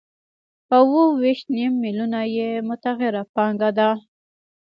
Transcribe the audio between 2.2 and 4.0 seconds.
یې متغیره پانګه ده